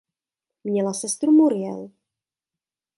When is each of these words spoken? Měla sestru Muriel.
Měla 0.63 0.93
sestru 0.93 1.31
Muriel. 1.31 1.91